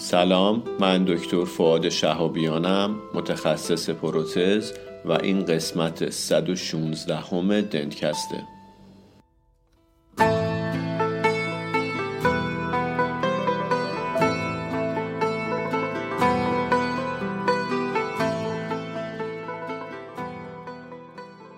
[0.00, 4.72] سلام من دکتر فعاد شهابیانم متخصص پروتز
[5.04, 8.42] و این قسمت 116 همه دنتکسته.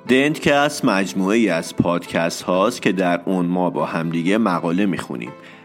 [0.09, 5.33] دنتکست مجموعه ای از پادکست هاست که در اون ما با همدیگه مقاله می‌خونیم.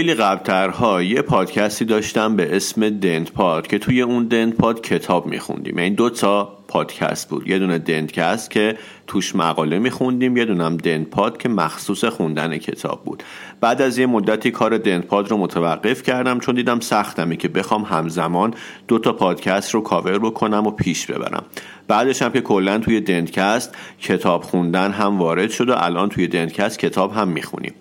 [0.00, 5.26] خیلی قبلترها یه پادکستی داشتم به اسم دنت پاد که توی اون دنت پاد کتاب
[5.26, 5.78] میخوندیم.
[5.78, 7.48] این دو تا پادکست بود.
[7.48, 13.04] یه دونه دنتکست که توش مقاله میخوندیم یه دونه دنت پاد که مخصوص خوندن کتاب
[13.04, 13.22] بود.
[13.60, 17.82] بعد از یه مدتی کار دنت پاد رو متوقف کردم چون دیدم سختمه که بخوام
[17.82, 18.54] همزمان
[18.88, 21.44] دو تا پادکست رو کاور بکنم و پیش ببرم.
[21.88, 26.78] بعدش هم که کلا توی دنتکست کتاب خوندن هم وارد شد و الان توی دنتکست
[26.78, 27.74] کتاب هم می‌خونیم.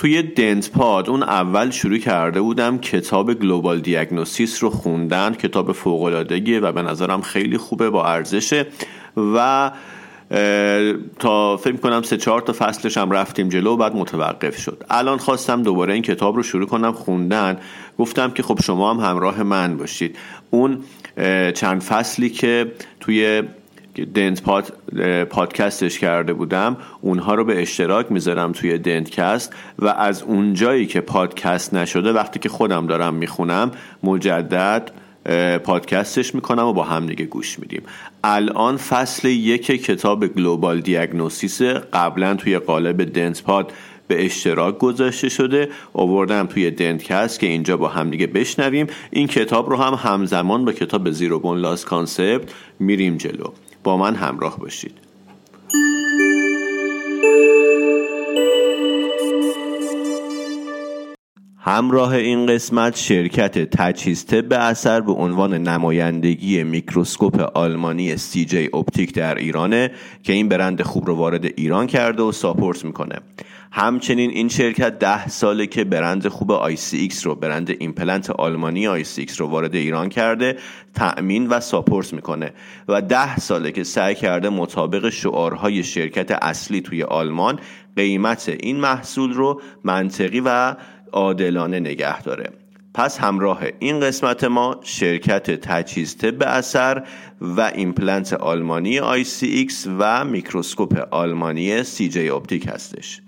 [0.00, 5.34] توی دنت پاد اون اول شروع کرده بودم کتاب گلوبال دیاگنوستیس رو خوندن.
[5.34, 6.26] کتاب فوق
[6.62, 8.66] و به نظرم خیلی خوبه با ارزشه.
[9.34, 9.70] و
[11.18, 14.84] تا فکر کنم سه چهار تا فصلش هم رفتیم جلو و بعد متوقف شد.
[14.90, 17.58] الان خواستم دوباره این کتاب رو شروع کنم خوندن.
[17.98, 20.16] گفتم که خب شما هم همراه من باشید.
[20.50, 20.78] اون
[21.54, 23.42] چند فصلی که توی
[24.04, 24.72] دنت پاد
[25.24, 31.74] پادکستش کرده بودم اونها رو به اشتراک می‌ذارم توی DentCast و از اونجایی که پادکست
[31.74, 33.70] نشده وقتی که خودم دارم می‌خونم
[34.02, 34.90] مجدد
[35.64, 37.82] پادکستش می‌کنم و با هم دیگه گوش میدیم.
[38.24, 43.72] الان فصل یک کتاب Global Diagnosis قبلا توی قالب DentPod
[44.08, 48.86] به اشتراک گذاشته شده آوردم توی DentCast که اینجا با هم دیگه بشنویم.
[49.10, 53.44] این کتاب رو هم همزمان با کتاب Zero Bone Loss Concept میریم جلو.
[53.84, 55.10] با من همراه باشید.
[61.62, 69.34] همراه این قسمت شرکت تجهیز طب اثر به عنوان نمایندگی میکروسکوپ آلمانی CJ Optik در
[69.34, 69.90] ایرانه
[70.22, 73.16] که این برند خوب رو وارد ایران کرده و support می‌کنه.
[73.72, 79.46] همچنین این شرکت ده ساله که برند خوب ICX رو برند ایمپلنت آلمانی ICX رو
[79.46, 80.58] وارد ایران کرده
[80.94, 82.52] تأمین و support می‌کنه.
[82.88, 87.60] و ده ساله که سعی کرده مطابق شعارهای شرکت اصلی توی آلمان
[87.96, 90.76] قیمت این محصول رو منطقی و
[91.12, 92.50] عادلانه نگه داره.
[92.94, 97.04] پس همراه این قسمت ما شرکت تجهیز طب اثر
[97.40, 103.20] و ایمپلنت آلمانی ICX و میکروسکوپ آلمانی CJ Optik هستش.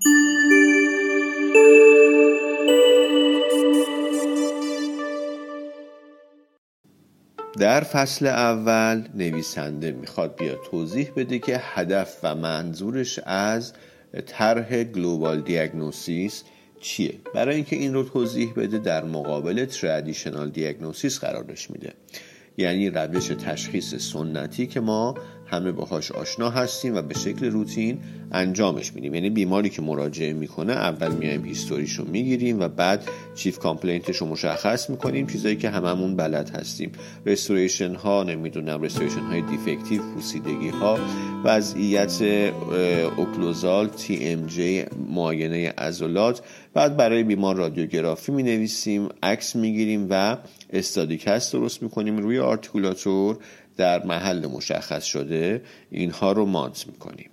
[7.58, 13.72] در فصل اول نویسنده می‌خواد بیا توضیح بده که هدف و منظورش از
[14.26, 16.42] طرح گلوبال دیاگنوسیس
[16.80, 17.14] چیه.
[17.34, 21.92] برای اینکه این رو توضیح بده در مقابل ترادیشنال دیاگنوسیس قرارش میده.
[22.58, 25.14] یعنی روش تشخیص سنتی که ما
[25.52, 27.98] همه باهاش آشنا هستیم و به شکل روتین
[28.32, 29.14] انجامش میدیم.
[29.14, 33.04] یعنی بیماری که مراجعه می‌کنه اول میایم هیستوریش رو می‌گیریم و بعد
[33.34, 36.92] chief complaint ش رو مشخص می‌کنیم چیزایی که هممون بلد هستیم.
[37.26, 40.98] restoration ها نمی‌دونم restoration های defective پوسیدگی ها
[41.44, 42.22] وضعیت
[43.16, 46.42] occlusal TMJ معاینه عضلات.
[46.74, 50.36] بعد برای بیمار رادیوگرافی می نویسیم عکس می‌گیریم و
[50.72, 52.18] study cast درست می‌کنیم.
[52.18, 53.38] روی articulator
[53.76, 57.30] در محل مشخص شده اینها رو mount می‌کنیم.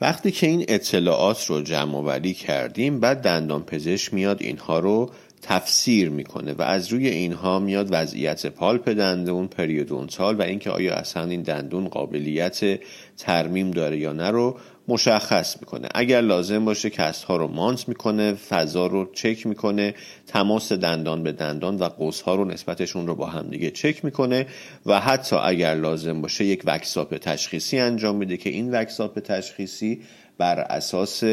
[0.00, 5.10] وقتی که این اطلاعات رو جمع آوری کردیم بعد دندان پزشک میاد اینها رو
[5.42, 11.24] تفسیر می‌کنه و از روی اینها میاد وضعیت pulp دندون periodontal و اینکه آیا اصلا
[11.24, 12.80] این دندون قابلیت
[13.16, 14.58] ترمیم داره یا نه رو
[14.88, 15.88] مشخص می‌کنه.
[15.94, 19.94] اگر لازم باشه cast ها رو mount می‌کنه فضا رو چک می‌کنه
[20.26, 24.46] تماس دندان به دندان و قوس ها رو نسبتشون رو با هم دیگه چک می‌کنه
[24.86, 30.02] و حتی اگر لازم باشه یک wax-up تشخیصی انجام میده که این wax-up تشخیصی
[30.38, 31.24] بر اساس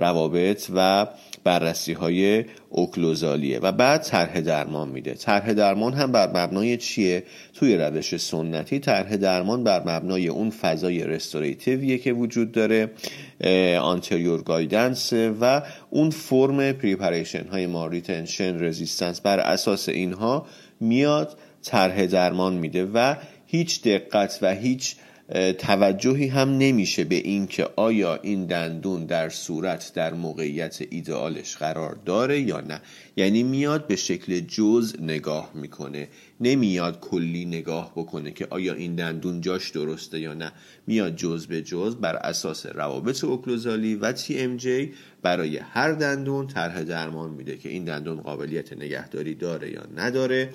[0.00, 1.06] روابط و
[1.44, 3.58] بررسی های occlusal یه.
[3.58, 5.14] و بعد طرح درمان میده.
[5.14, 7.24] طرح درمان هم بر مبنای چیه؟
[7.54, 12.90] توی روش سنتی طرح درمان بر مبنای اون فضای restorative یه که وجود داره
[13.78, 20.46] anterior guidance و اون فرم preparation های ما retention resistance بر اساس اینها
[20.80, 23.14] میاد طرح درمان میده و
[23.46, 24.96] هیچ دقت و هیچ
[25.58, 32.40] توجهی هم نمیشه به اینکه آیا این دندون در صورت در موقعیت ایدئالش قرار داره
[32.40, 32.80] یا نه.
[33.16, 36.08] یعنی میاد به شکل جز نگاه می‌کنه.
[36.40, 40.52] نمیاد کلی نگاه بکنه که آیا این دندون جاش درسته یا نه.
[40.86, 44.92] میاد جز به جز بر اساس روابط اوکلوزالی و تی ام جی
[45.22, 50.50] برای هر دندون طرح درمان میده که این دندون قابلیت نگهداری داره یا نداره.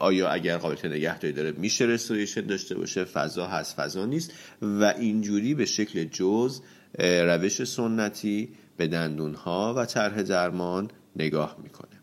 [0.00, 4.32] آیا اگر قابلیت نگهداری داره میشه رستوریشن داشته باشه؟ فضا هست فضا نیست.
[4.62, 6.60] و اینجوری به شکل جز
[6.98, 11.99] روش سنتی به دندون ها و طرح درمان نگاه می‌کنه.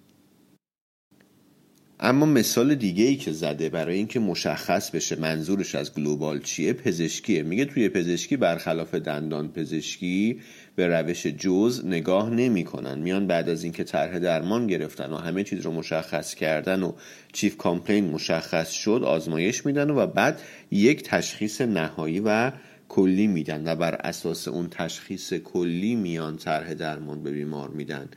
[2.00, 7.44] اما مثال دیگه ای که زده برای اینکه مشخص بشه منظورش از گلوبال چیه پزشکیه.
[7.44, 10.42] میگه توی پزشکی برخلاف دندان پزشکی
[10.76, 13.00] به روش جز نگاه نمی‌کنن.
[13.00, 16.92] میان بعد از اینکه طرح درمان گرفتن و همه چیز رو مشخص کردن و
[17.34, 20.42] چیف کامپلین مشخص شد آزمایش میدن و بعد
[20.72, 22.52] یک تشخیص نهایی و
[22.90, 28.10] کلی میدن و بر اساس اون تشخیص کلی میان طرح درمان به بیمار میدن.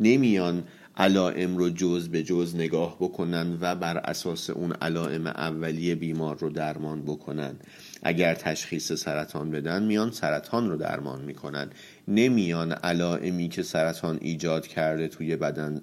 [0.00, 0.64] نمیان
[0.98, 6.50] علائم رو جز به جز نگاه بکنن و بر اساس اون علائم اولیه بیمار رو
[6.50, 7.56] درمان بکنن.
[8.02, 11.70] اگر تشخیص سرطان بدن میان سرطان رو درمان می‌کنن.
[12.08, 15.80] نمیان علائمی که سرطان ایجاد کرده توی بدن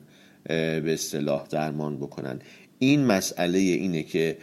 [0.48, 2.40] به اصطلاح درمان بکنن.
[2.80, 4.38] این مسئله اینه که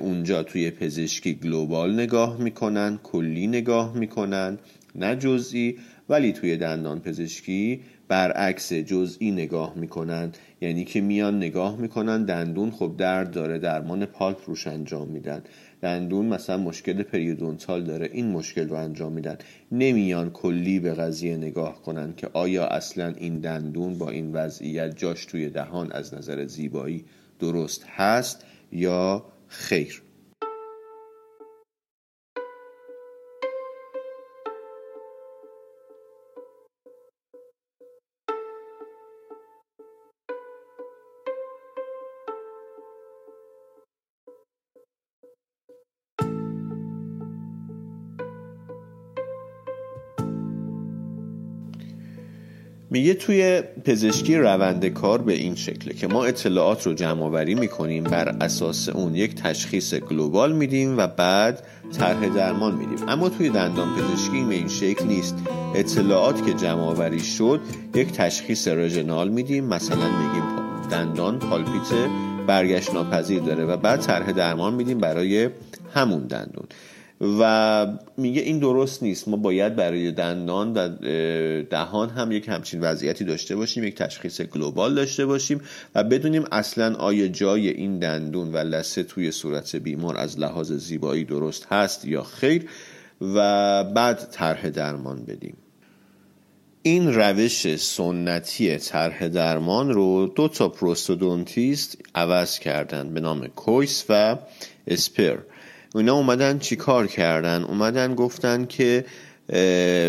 [0.00, 4.58] اونجا توی پزشکی گلوبال نگاه می‌کنن کلی نگاه می‌کنن
[4.94, 5.78] نه جزئی
[6.08, 7.80] ولی توی دندان پزشکی
[8.10, 14.38] برعکس جزئی نگاه می‌کنن یعنی که میان نگاه می‌کنن دندون خب درد داره درمان پالپ
[14.46, 15.42] روش انجام میدن.
[15.82, 19.38] دندون مثلا مشکل پریودونتال داره این مشکل رو انجام میدن.
[19.72, 25.26] نمیان کلی به قضیه نگاه کنن که آیا اصلا این دندون با این وضعیت جاش
[25.26, 27.04] توی دهان از نظر زیبایی
[27.40, 30.02] درست هست یا خیر.
[52.92, 58.04] میگه توی پزشکی روند کار به این شکله که ما اطلاعات رو جمع آوری می‌کنیم
[58.04, 61.62] بر اساس اون یک تشخیص گلوبال میدیم و بعد
[61.98, 63.08] طرح درمان میدیم.
[63.08, 65.36] اما توی دندان پزشکی به این شکل نیست.
[65.74, 67.60] اطلاعات که جمع آوری شد
[67.94, 69.64] یک تشخیص رژنال میدیم.
[69.64, 70.44] مثلا میگیم
[70.90, 72.08] دندان پالپیت
[72.46, 75.48] برگشت ناپذیر داره و بعد طرح درمان میدیم برای
[75.94, 76.64] همون دندون.
[77.20, 77.86] و
[78.16, 79.28] میگه این درست نیست.
[79.28, 80.88] ما باید برای دندان و
[81.62, 85.60] دهان هم یک همچین وضعیتی داشته باشیم یک تشخیص global داشته باشیم
[85.94, 91.24] و بدونیم اصلا آیا جای این دندون و لثه توی صورت بیمار از لحاظ زیبایی
[91.24, 92.68] درست هست یا خیر
[93.20, 95.56] و بعد طرح درمان بدیم.
[96.82, 104.36] این روش سنتی طرح درمان رو دو تا prosthodontist عوض کردن به نام کویس و
[104.86, 105.36] اسپر.
[105.94, 109.04] اینا اومدن چی کار کردن؟ اومدن گفتن که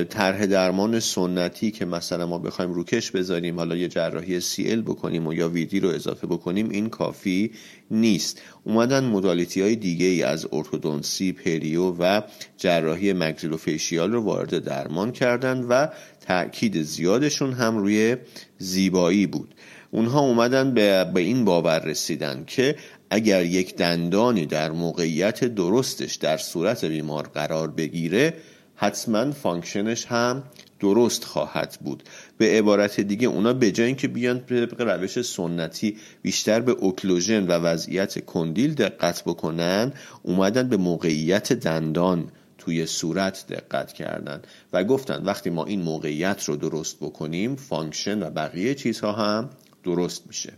[0.09, 5.27] طرح درمان سنتی که مثلا ما بخوایم روکش بذاریم حالا یه جراحی سی ال بکنیم
[5.27, 7.51] و یا ویدی رو اضافه بکنیم این کافی
[7.91, 8.41] نیست.
[8.63, 12.21] اومدن مدالیتی های دیگه ای از ارتودونسی پریو و
[12.57, 15.87] جراحی مگزیلوفیشیال رو وارد درمان کردن و
[16.27, 18.17] تاکید زیادشون هم روی
[18.57, 19.55] زیبایی بود.
[19.91, 22.75] اونها اومدن به, به این باور رسیدن که
[23.13, 28.33] اگر یک دندانی در موقعیت درستش در صورت بیمار قرار بگیره
[28.75, 30.43] حتما function ش هم
[30.79, 32.03] درست خواهد بود.
[32.37, 37.51] به عبارت دیگه اونا به جای اینکه بیان طبق روش سنتی بیشتر به occlusion و
[37.51, 44.41] وضعیت condyle دقت بکنن اومدن به موقعیت دندان توی صورت دقت کردن
[44.73, 49.49] و گفتن وقتی ما این موقعیت رو درست بکنیم function و بقیه چیزها هم
[49.83, 50.53] درست میشه.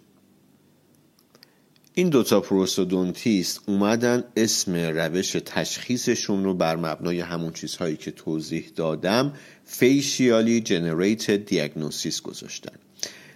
[1.96, 9.34] این دوتا پروستودونتیست اومدن اسم روش تشخیصشون رو بر مبنای همون چیزهایی که توضیح دادم
[9.66, 12.76] فیشیالی جنریتد دیاگنوسیس گذاشتن.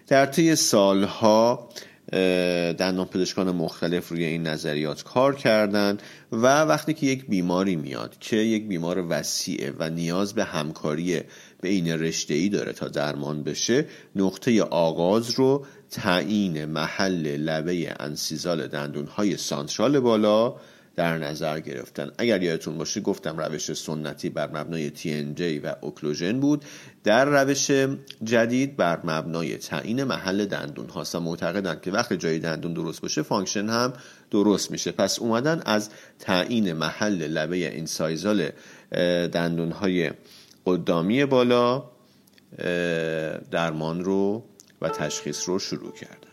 [0.07, 1.69] در طی سالها
[2.11, 8.35] دندان پزشکان مختلف روی این نظریات کار کردند و وقتی که یک بیماری میاد که
[8.35, 11.21] یک بیمار وسیعه و نیاز به همکاری
[11.61, 13.85] بین رشته ای داره تا درمان بشه
[14.15, 20.55] نقطه آغاز رو تعیین محل لبه incisal دندون های central بالا
[20.97, 22.11] در نظر گرفتن.
[22.17, 26.65] اگر یادتون باشه گفتم روش سنتی بر مبنای TMJ و occlusion بود.
[27.03, 27.71] در روش
[28.23, 33.21] جدید بر مبنای تعیین محل دندون هاست و معتقدند که وقتی جای دندون درست باشه
[33.21, 33.93] function هم
[34.31, 34.91] درست میشه.
[34.91, 38.49] پس اومدن از تعیین محل لبه incisal
[39.31, 40.11] دندون های
[40.67, 41.83] قدامی بالا
[43.51, 44.43] درمان رو
[44.81, 46.27] و تشخیص رو شروع کردن.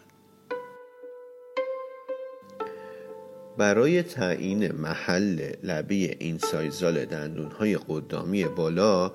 [3.58, 9.12] برای تعیین محل لبه incisal دندون های قدامی بالا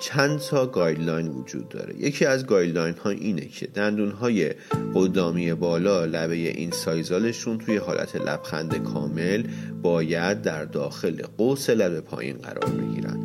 [0.00, 1.94] چند تا guideline وجود داره.
[1.96, 4.54] یکی از guideline ها اینه که دندون های
[4.94, 9.44] قدامی بالا لبه incisal شون توی حالت لبخند کامل
[9.82, 13.21] باید در داخل قوس لبه پایین قرار بگیرن.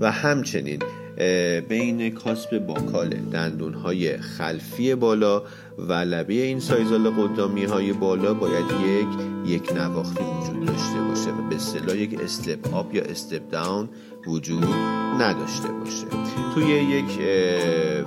[0.00, 0.82] و همچنین
[1.68, 5.42] بین کاسب باکال دندون های خلفی بالا
[5.78, 9.08] و لبه این سایزال قدامی های بالا باید یک
[9.46, 13.88] یک نواختی وجود داشته باشه و به اصطلاح یک استپ آپ یا استپ داون
[14.26, 14.64] وجود
[15.20, 16.06] نداشته باشه.
[16.54, 17.20] توی یک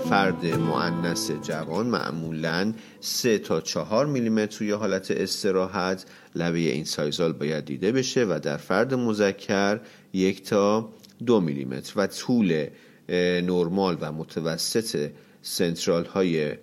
[0.10, 7.92] فرد معنس جوان معمولا 3 تا 4 میلیمتر توی حالت استراحت لبه incisal باید دیده
[7.92, 9.80] بشه و در فرد مذکر
[10.14, 10.90] یک تا
[11.26, 12.66] دو میلیمتر و طول
[13.10, 15.10] نرمال و متوسط
[15.42, 16.54] central های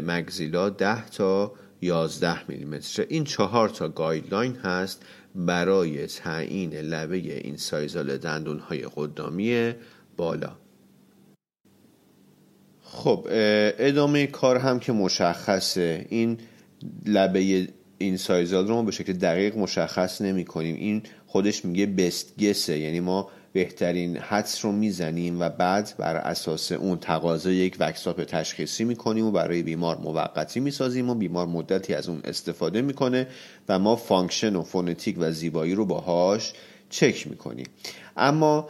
[0.00, 1.52] maxilla 10 تا
[1.82, 3.06] 11 میلیمتر.
[3.08, 5.02] این چهار تا guideline هست
[5.34, 9.72] برای تعیین لبه incisal دندون های قدامی
[10.16, 10.56] بالا.
[12.82, 13.26] خب
[13.78, 16.06] ادامه کار هم که مشخصه.
[16.08, 16.38] این
[17.06, 20.76] لبه incisal رو ما به شکل دقیق مشخص نمی کنیم.
[20.76, 26.16] این خودش میگه best guess ه یعنی ما بهترین حدس رو می‌زنیم و بعد بر
[26.16, 31.94] اساس اون تقاضا یک wax-up تشخیصی می‌کنیم و برای بیمار موقتی می‌سازیم و بیمار مدتی
[31.94, 33.26] از اون استفاده می‌کنه
[33.68, 36.52] و ما function و phonetic و زیبایی رو باهاش
[36.90, 37.66] چک می‌کنیم.
[38.16, 38.68] اما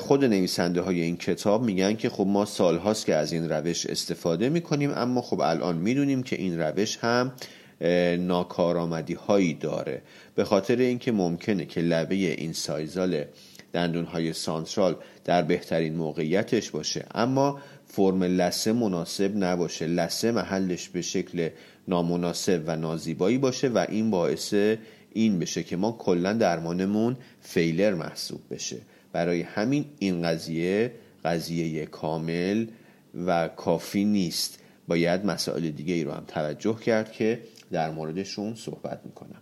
[0.00, 4.48] خود نویسنده های این کتاب میگن که خب ما سالهاست که از این روش استفاده
[4.48, 7.32] می‌کنیم اما خب الان می‌دونیم که این روش هم
[8.18, 10.02] ناکارآمدی هایی داره.
[10.34, 13.24] به خاطر اینکه ممکنه که لبه این سایزال
[13.72, 17.06] دندون های سانترال در بهترین موقعیتش باشه.
[17.14, 19.86] اما فرم لسه مناسب نباشه.
[19.86, 21.48] لسه محلش به شکل
[21.88, 24.54] نامناسب و نازیبایی باشه و این باعث
[25.12, 28.76] این بشه که ما کلا درمانمون failure محسوب بشه.
[29.12, 30.92] برای همین این قضیه
[31.24, 32.66] قضیه کامل
[33.26, 34.58] و کافی نیست.
[34.88, 39.40] باید مسائل دیگه ای رو هم توجه کرد که در موردشون صحبت می‌کنم.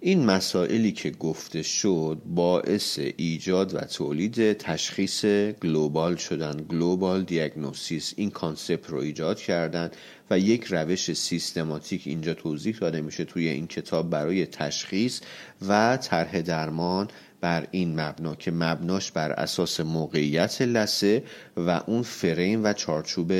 [0.00, 5.24] این مسائلی که گفته شد باعث ایجاد و تولید تشخیص
[5.62, 9.90] global شدن global diagnosis این concept رو ایجاد کردن
[10.30, 15.20] و یک روش سیستماتیک اینجا توضیح داده میشه توی این کتاب برای تشخیص
[15.68, 17.08] و طرح درمان
[17.40, 21.22] بر این مبنا که مبناش بر اساس موقعیت لسه
[21.56, 23.32] و اون فریم و چارچوب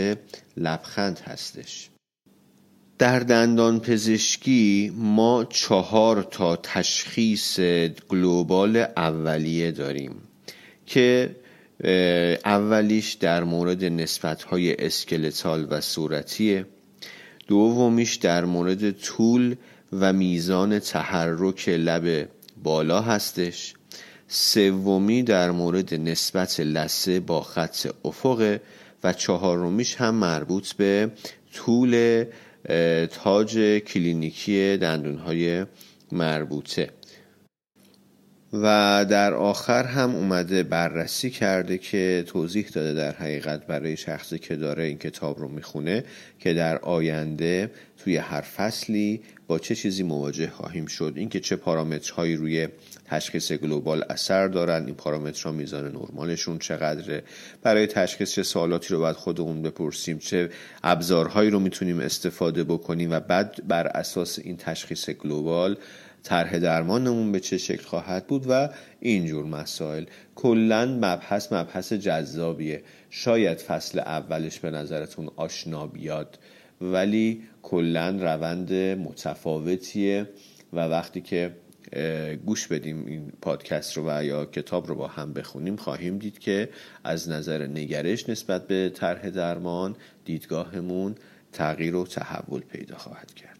[0.56, 1.90] لبخند هستش.
[2.98, 7.60] در دندان پزشکی ما چهار تا تشخیص
[8.08, 10.14] گلوبال اولیه داریم
[10.86, 11.36] که
[12.44, 16.66] اولیش در مورد نسبتهای اسکلتال و صورتیه.
[17.48, 19.56] دومیش در مورد طول
[19.92, 22.28] و میزان تحرک لب
[22.62, 23.74] بالا هستش.
[24.28, 28.60] سومی در مورد نسبت لسه با خط افقه
[29.04, 31.10] و چهارمیش هم مربوط به
[31.54, 32.24] طول
[33.10, 35.66] تاج کلینیکی دندونهای
[36.12, 36.90] مربوطه.
[38.52, 44.56] و در آخر هم اومده بررسی کرده که توضیح داده در حقیقت برای شخصی که
[44.56, 46.04] داره این کتاب رو می‌خونه
[46.38, 51.12] که در آینده توی هر فصلی با چه چیزی مواجه خواهیم شد.
[51.16, 52.68] اینکه چه پارامترهایی روی
[53.04, 57.22] تشخیص گلوبال اثر دارن این پارامترها میزان نرمالشون چقدره
[57.62, 60.50] برای تشخیص چه سوالاتی رو باید خودمون بپرسیم چه
[60.84, 65.76] ابزارهایی رو می‌تونیم استفاده بکنیم و بعد بر اساس این تشخیص گلوبال
[66.22, 68.68] طرح درمانمون به چه شکل خواهد بود و
[69.00, 70.04] اینجور مسائل.
[70.34, 72.82] کلا مبحث مبحث جذابیه.
[73.10, 76.38] شاید فصل اولش به نظرتون آشنا بیاد
[76.80, 80.28] ولی کلا روند متفاوتیه
[80.72, 81.54] و وقتی که
[82.46, 86.68] گوش بدیم این پادکست رو و یا کتاب رو با هم بخونیم خواهیم دید که
[87.04, 91.14] از نظر نگرش نسبت به طرح درمان دیدگاهمون
[91.52, 93.57] تغییر و تحول پیدا خواهد کرد.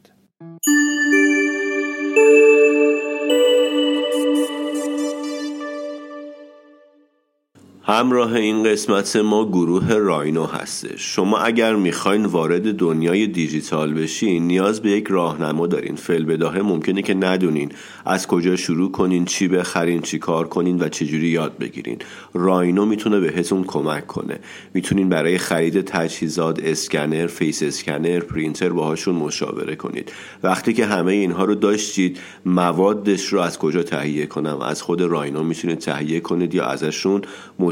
[7.91, 14.83] همراه این قسمت ما گروه راینو هستش شما اگر می‌خواین وارد دنیای دیجیتال بشین نیاز
[14.83, 15.97] به یک راهنما دارین.
[15.97, 17.73] فل بداهه ممکنه که ندونین
[18.07, 21.99] از کجا شروع کنین چی بخرین چی کار کنین و چجوری یاد بگیرین.
[22.35, 24.39] راینو می‌تونه بهتون کمک کنه.
[24.75, 30.13] می‌تونین برای خرید تجهیزات اسکنر face scanner پرینتر باهاشون مشاوره کنید.
[30.43, 35.43] وقتی که همه اینها رو داشتید موادش رو از کجا تهیه کنم؟ از خود راینو
[35.43, 37.23] می‌تونید تهیه کنید یا ازشون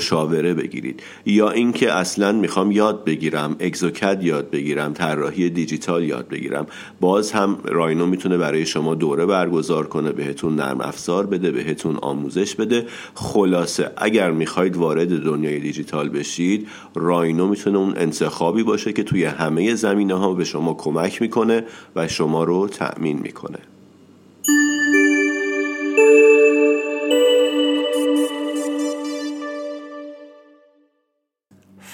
[0.07, 1.03] مشاوره بگیرید.
[1.27, 6.67] یا اینکه اصلا می‌خوام یاد بگیرم exocad یاد بگیرم طراحی دیجیتال یاد بگیرم.
[7.01, 12.55] باز هم راینو می‌تونه برای شما دوره برگزار کنه بهتون نرم افزار بده بهتون آموزش
[12.55, 12.87] بده.
[13.15, 19.75] خلاصه اگر می‌خواید وارد دنیای دیجیتال بشید راینو می‌تونه اون انتخابی باشه که توی همه
[19.75, 21.65] زمینه ها به شما کمک می‌کنه
[21.97, 23.59] و شما رو تأمین می‌کنه.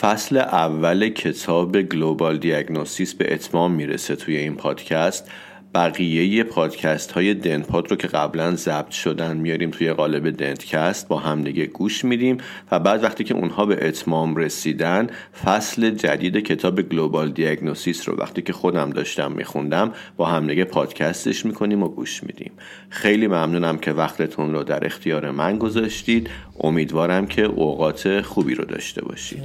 [0.03, 5.31] فصل اول کتاب گلوبال دیاگنوستیس به اتمام می‌رسه توی این پادکست.
[5.75, 11.67] بقیه پادکست های دنپاد رو که قبلا ضبط شدن میاریم توی قالب دنتکست با همدیگه
[11.67, 12.39] گوش میدیم
[12.73, 15.07] و بعد وقتی که اونها به اتمام رسیدن
[15.45, 21.83] فصل جدید کتاب گلوبال دیاگنوسیس رو وقتی که خودم داشتم میخوندم با همدیگه پادکستش می‌کنیم
[21.83, 22.53] و گوش میدیم.
[22.89, 26.31] خیلی ممنونم که وقتتون رو در اختیار من گذاشتید.
[26.61, 29.43] امیدوارم که اوقات خوبی رو داشته باشید.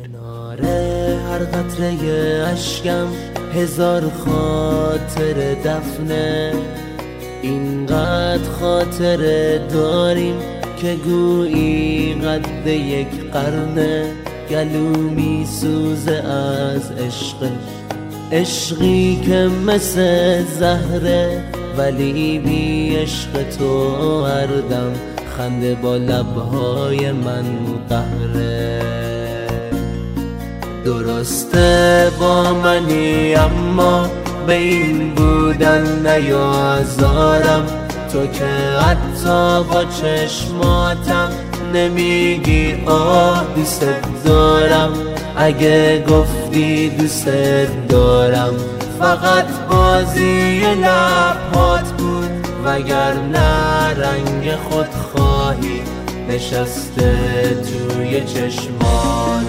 [1.30, 1.98] هر قطره
[2.54, 3.08] اشکم
[3.54, 6.17] هزار خاطر دفنه
[7.42, 10.36] اینقدر خاطره داریم
[10.82, 14.14] که گویی قد یک قرنه
[14.50, 17.50] گلو می سوزه از عشق.
[18.32, 21.44] عشقی که مثل زهره
[21.78, 24.94] ولی بی عشق تو هردم
[25.38, 27.46] خنده با لبهای من
[27.90, 28.82] قهره
[30.86, 34.10] درسته با منی اما
[34.48, 37.66] به این بودن نیازارم
[38.12, 38.46] تو که
[38.80, 41.30] حتی با چشماتم
[41.74, 43.86] نمیگی آه دوست
[44.26, 44.94] دارم.
[45.38, 47.30] اگه گفتی دوست
[47.90, 48.54] دارم.
[49.00, 52.30] فقط بازی لبهات بود.
[52.66, 55.82] وگرنه رنگ خودخواهی
[56.30, 57.18] نشسته
[57.54, 59.48] توی چشمات.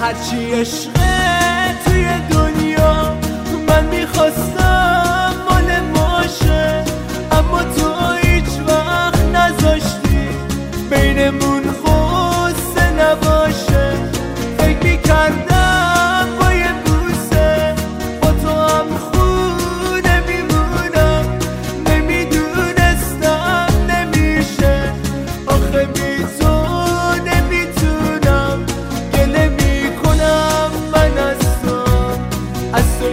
[0.00, 0.95] هرچی عشقه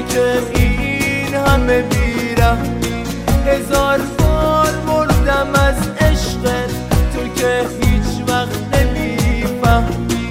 [0.09, 3.03] که این همه بیرحمی
[3.47, 6.71] هزار بار مردم از عشقت
[7.13, 10.29] تو که هیچ وقت نمی‌فهمی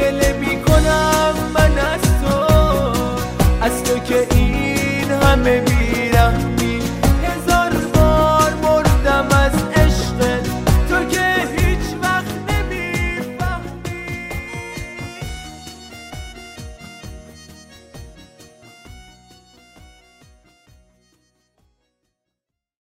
[0.00, 2.36] گله می‌کنم من از تو
[3.60, 5.83] از تو که این همه بیرحمی